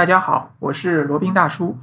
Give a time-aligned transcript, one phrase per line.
[0.00, 1.76] 大家好，我是罗宾大叔。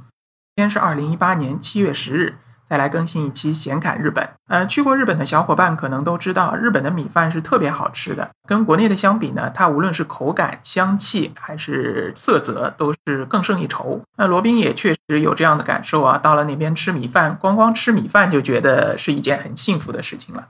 [0.56, 2.34] 今天是二零一八年七月十日，
[2.68, 4.28] 再来更新一期闲侃日本。
[4.48, 8.28] 呃，去过日本的小伙伴可能都知道，日本的米饭是特别好吃的。
[8.48, 14.02] 跟国内的相比呢，它无论是口感、香气还是色泽，都是更胜一筹。
[14.16, 20.48] 那罗宾也确实有这样的感受啊，到了那边吃米饭，光光吃米饭就觉得是一件很幸福的事情了。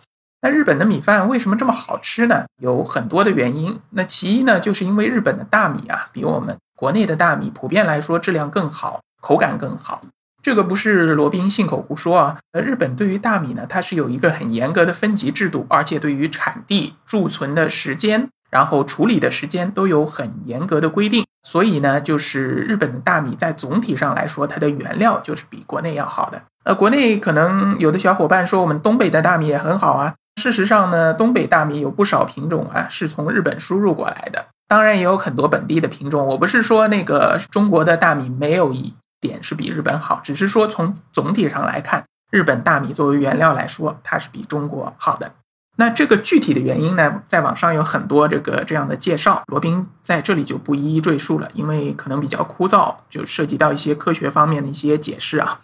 [0.48, 2.44] 日本的米饭为什么这么好吃呢？
[2.60, 3.78] 有很多的原因。
[3.90, 10.02] 那其一呢，就是因为日本的大米啊，比我们国内的大米普遍来说质量更好，口感更好。
[10.42, 12.38] 这个不是罗宾信口胡说啊。
[12.52, 21.24] 呃，日本对于大米呢，它是有一个很严格的分级制度，而且对于产地、贮存的时间，然后处理的时间都有很严格的规定。
[21.42, 26.42] 所以呢，就是日本的大米在总体上来说，它的原料就是比国内要好的。
[26.64, 30.14] 呃，国内可能有的小伙伴说，我们东北的大米也很好啊。
[30.38, 34.46] 事实上呢，东北大米有不少品种啊，是从日本输入过来的。
[34.68, 36.26] 当然也有很多本地的品种。
[36.26, 45.32] 我不是说那个中国的大米没有一点是比日本好，只是说从总体上来看，日本大米作为原料来说，它是比中国好的。
[45.76, 55.60] 那这个具体的原因呢，在网上有很多这个这样的介绍，罗宾在这里就不一一赘述了，因为可能比较枯燥，就涉及到一些科学方面的一些解释啊。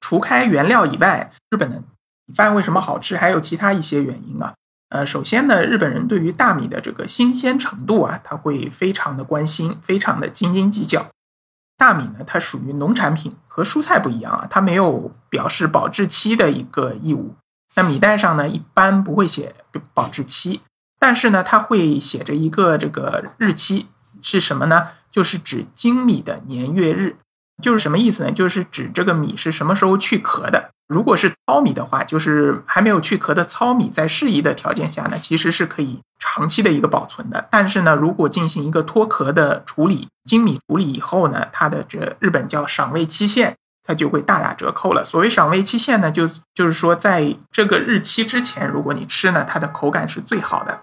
[0.00, 1.82] 除开原料以外，日本的。
[2.28, 3.16] 米饭为什么好吃？
[3.16, 4.52] 还有其他一些原因啊。
[4.90, 11.06] 呃，首先呢，日本人对于大米的这个新鲜程度啊，他会非常的关心，非常的斤斤计较。
[11.78, 17.34] 大米呢，它属于农产品，和蔬菜不一样啊，它没有表示保质期的一个义务。
[17.76, 19.54] 那米袋上呢，一般不会写
[19.94, 20.60] 保质期，
[20.98, 23.88] 但是呢，它会写着一个这个日期，
[24.20, 24.88] 是什么呢？
[25.10, 27.16] 就是指精米的年月日。
[27.62, 28.32] 就是什么意思呢？
[28.32, 30.70] 就是指这个米是什么时候去壳的。
[30.86, 37.46] 如果是糙米的话，就是还没有去壳的糙米，在适宜的条件下呢，其实是可以长期的一个保存的。
[37.50, 43.54] 但是呢，如果进行一个脱壳的处理，精米处理以后呢，它的这日本叫赏味期限，
[43.86, 45.04] 它就会大打折扣了。
[45.04, 50.80] 所谓赏味期限呢，就就是说在这个日期之前，如果你吃呢，它的口感是最好的。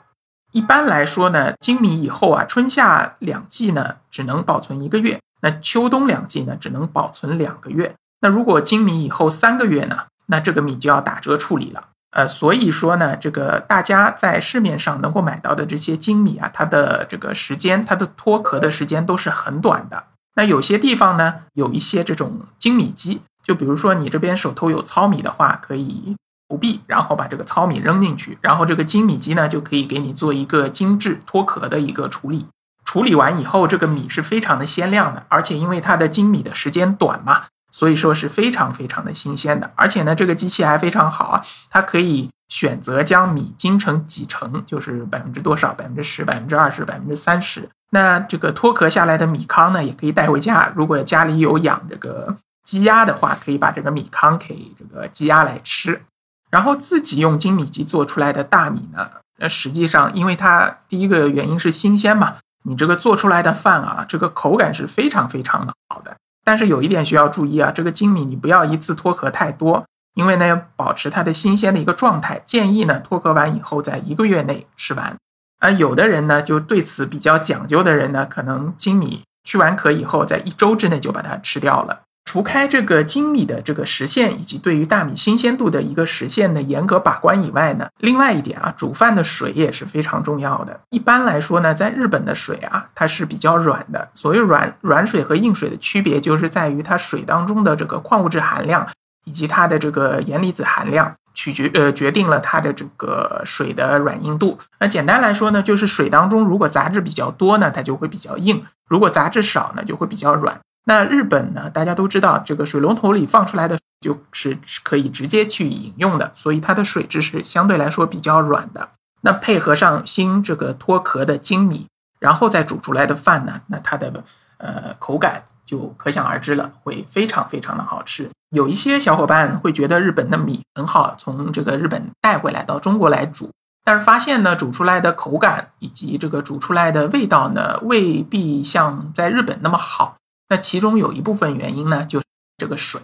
[0.51, 5.19] 一般来说呢，精米以后啊，春夏两季呢，只能保存一个月。
[5.45, 7.93] 那秋冬两季呢，只能保存两个月。
[8.21, 11.89] 那如果精米以后三个月呢，那这个米就要打折处理了。
[12.09, 20.05] 呃，所以说呢，这个大家在市面上能够买到的这些精米啊，它的这个时间，它的脱壳的时间都是很短的。
[20.35, 26.15] 那有些地方呢，有一些这种精米机，就比如说你这边手头有糙米的话，可以
[26.47, 32.47] 不必，然后把这个糙米扔进去，然后这个精米机呢，就可以给你做一个精致脱壳的一个处理。
[32.85, 39.69] 处理完以后，这个米是非常的鲜亮的，而且因为它的精米的时间短嘛，所以说是非常非常的新鲜的。
[39.75, 47.67] 而且呢，这个机器还非常好啊，它可以选择将米精成几成，就是百分之多少，百分之十、百分之二十、百分之三十。
[47.89, 50.71] 那这个脱壳下来的米糠呢，也可以带回家。
[50.75, 56.03] 如果家里有养这个鸡鸭的话，可以把这个米糠给这个鸡鸭来吃。
[56.51, 59.09] 然后自己用精米机做出来的大米呢，
[59.39, 62.35] 那实际上因为它第一个原因是新鲜嘛。
[62.67, 66.17] 你这个做出来的饭啊，这个口感是非常非常的好的。
[66.43, 72.41] 但是有一点需要注意啊，这个精米你不要一次脱壳太多，因为呢要保持它的新鲜的一个状态。
[72.45, 75.15] 建议呢脱壳完以后，在一个月内吃完。
[75.59, 82.01] 而有的人呢就对此比较讲究的人呢，可能精米去完壳以后，在一周之内就把它吃掉了。
[82.25, 90.77] 除开这个精米的这个实现，以及对于大米新鲜度的一个实现的严格把关以外呢，另外一点啊，煮饭的水也是非常重要的。
[90.89, 94.09] 一般来说呢，在日本的水啊，它是比较软的。
[94.15, 98.85] 所谓软软水和硬水的区别，就是在于它水当中的这个矿物质含量
[99.23, 104.57] 以及它的这个盐离子含量，取决呃决定了它的这个水的软硬度。
[104.79, 108.57] 那简单来说呢，就是水当中如果杂质比较多呢，它就会比较硬；
[108.89, 110.59] 如果杂质少呢，就会比较软。
[110.87, 111.69] 那日本呢？
[111.69, 118.89] 大家都知道，这个水龙头里放出来的就是可以直接去饮用的，所以它的水质是相对来说比较软的。
[119.21, 121.87] 那配合上新这个脱壳的精米，
[122.19, 124.23] 然后再煮出来的饭呢，那它的
[124.57, 128.29] 呃口感就可想而知了，会非常非常的好吃。
[128.51, 133.49] 有一些小伙伴会觉得日本的米很好，从这个日本带回来到中国来煮，
[133.83, 140.17] 但是发现呢，煮出来的口感以及这个煮出来的味道呢，未必像在日本那么好。
[140.49, 142.25] 那其中有一部分原因呢，就是
[142.57, 143.01] 这个水。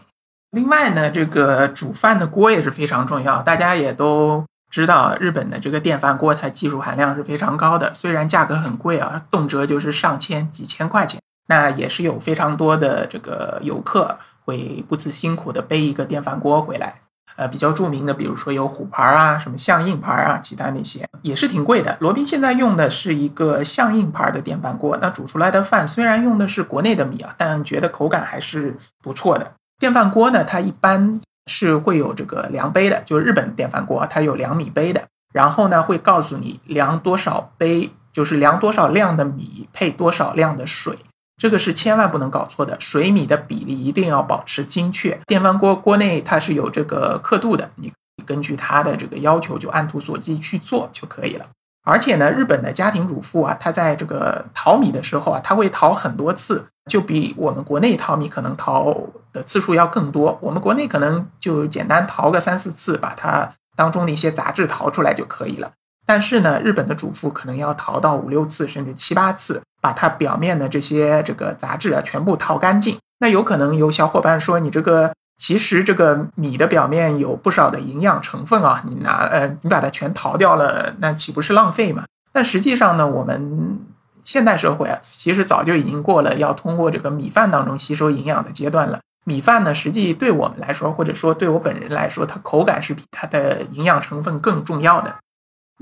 [0.51, 3.41] 另外呢，这个煮饭的锅也是非常重要。
[3.41, 11.21] 大家也都知道，日本的这个电饭锅它技术含量是非常高的，虽然价格很贵啊，动辄就是上千、几千块钱。
[11.47, 17.01] 那也是有非常多的这个游客会不辞辛苦的背一个电饭锅回来。
[17.41, 21.97] 呃，比较著名的，比如说有虎牌啊，什么象印牌啊，其他那些也是挺贵的。
[21.99, 29.53] 罗宾现在用的是一个象印牌的电饭锅，那煮出来的饭虽然用的是国内的米啊，但觉得口感还是不错的。
[29.79, 35.03] 电饭锅呢，它一般是会有这个量杯的，就是日本电饭锅它有量米杯的，
[35.33, 40.95] 然后呢会告诉你量多少杯，就是量多少量的米配多少量的水。
[41.41, 45.19] 这个是千万不能搞错的，水米的比例一定要保持精确。
[45.25, 47.91] 电饭锅锅内它是有这个刻度的，你
[48.27, 51.47] 根据它的这个要求就按图索骥去做就可以了。
[51.83, 58.95] 而且呢，日本的家庭主妇啊，她在这个淘米的时候啊，她会淘很多次，就比我们国内淘米可能淘
[59.33, 60.37] 的次数要更多。
[60.43, 65.71] 我们国内可能就简单淘个三四次，把它当中的一些杂质淘出来就可以了。
[66.05, 69.59] 但是呢，日本的主妇可能要淘到五六次，甚至七八次。
[69.81, 72.97] 把它表面的这些这个杂质啊全部淘干净。
[73.19, 82.03] 那有可能有小伙伴说，你这个其实这个米的表面有不少的营养成分啊，你拿呃你把它全淘掉了，那岂不是浪费吗？
[82.31, 83.79] 但实际上呢，我们
[84.23, 88.99] 现代社会啊，其实早就已经过了要通过这个米饭当中吸收营养的阶段了。
[89.25, 95.15] 米饭呢，实际对我们来说，或者说对我本人来说，它口感是比它的营养成分更重要的。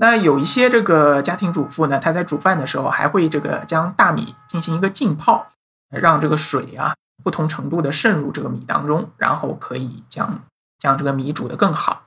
[0.00, 5.48] 那有一些这个家庭主妇呢，她在煮饭的时候还会这个将大米进行一个浸泡，
[5.90, 10.40] 让这个水啊不同程度的渗入这个米当中，然后可以将
[10.78, 12.00] 将这个米煮得更好。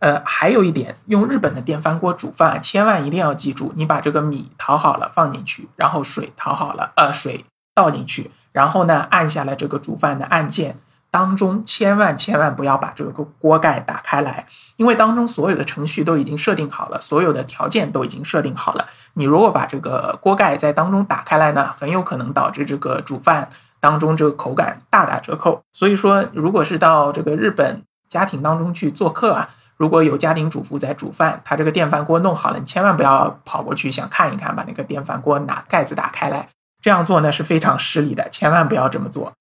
[0.00, 10.76] 呃，还有一点，用日本的电饭锅煮饭，千万一定要记住，你把这个米淘好了放进去，然后水淘好了，呃，水倒进去，然后呢按下了这个煮饭的按键。
[11.10, 14.46] 当中千万千万不要把这个锅盖打开来，
[14.76, 18.86] 因为当中所有的程序都已经设定好了，所有的条件都已经设定好了。
[19.14, 23.48] 你如果把这个锅盖在当中打开来呢，很有可能导致这个煮饭
[23.80, 25.62] 当中这个口感大打折扣。
[25.72, 36.48] 所以说，如果是到这个日本家庭当中去做客啊，如果有家庭主妇在煮饭，他这个电饭锅弄好了，你千万不要跑过去想看一看，把那个电饭锅拿盖子打开来，
[36.82, 39.32] 这样做呢是非常失礼的，千万不要这么做。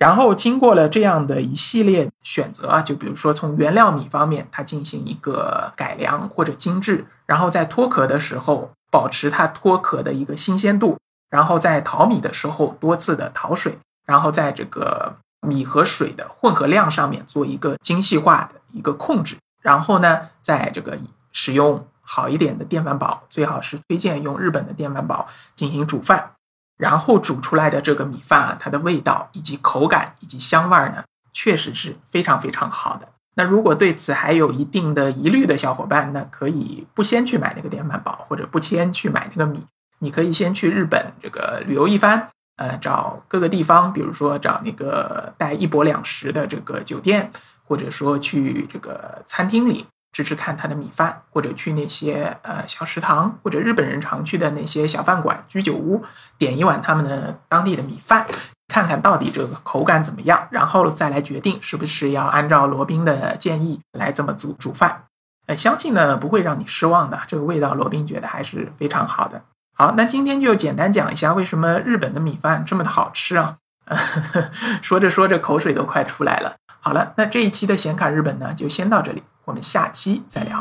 [0.00, 10.96] 然后经过了这样的一系列选择啊，就比如说从原料米方面，它进行一个改良或者精致，然后在脱壳的时候保持它脱壳的一个新鲜度，
[11.28, 13.76] 然后在淘米的时候多次的淘水，
[14.06, 15.14] 然后在这个
[15.46, 20.96] 米和水的混合量上面做一个精细化的一个控制，然后呢，在这个
[21.32, 26.32] 使用好一点的电饭煲，最好是推荐用日本的电饭煲进行煮饭。
[26.80, 33.06] 然后煮出来的这个米饭啊，它的味道以及口感以及香味呢，确实是非常非常好的。
[33.36, 39.64] 那如果对此还有一定的疑虑的小伙伴，那可以不先去买那个电饭煲，或者不先去买那个米，
[39.98, 47.30] 你可以先去日本这个旅游一番，呃，找各个地方，比如说找那个带一泊两食的这个酒店，
[47.64, 49.86] 或者说去这个餐厅里。
[50.12, 56.04] 吃吃看他的米饭，或者去那些呃小食堂，或者日本人常去的那些小饭馆、居酒屋，
[56.36, 58.26] 点一碗他们的当地的米饭，
[58.68, 65.04] 看看到底这个口感怎么样，然后再来决定是不是要按照罗宾的建议来这么煮煮饭。
[65.46, 69.42] 呃，相信呢不会让你失望的，这个味道罗宾觉得还是非常好的。
[69.76, 73.56] 好，那今天就简单讲一下为什么日本的米饭这么的好吃啊？
[74.82, 76.54] 说着说着口水都快出来了。
[76.80, 79.22] 好了，那这一期的显卡日本呢就先到这里。
[79.50, 80.60] 我们下期再聊。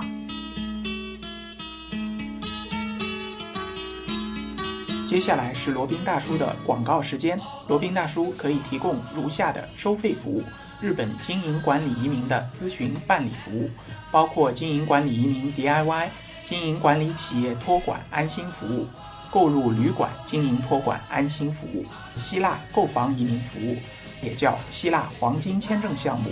[5.07, 7.39] 接下来是罗宾大叔的广告时间。
[7.68, 10.44] 罗宾大叔可以提供如下的收费服务：
[10.81, 13.69] 日本经营管理移民的咨询办理服务，
[14.11, 16.07] 包括经营管理移民 DIY、
[16.44, 18.87] 经营管理企业托管安心服务、
[19.30, 21.85] 购入旅馆经营托管安心服务、
[22.16, 23.78] 希腊购房移民服务，
[24.23, 26.31] 也叫希腊黄金签证项目。